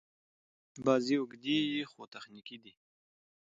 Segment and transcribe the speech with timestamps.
[0.65, 2.73] ټېسټ بازي اوږدې يي، خو تخنیکي دي.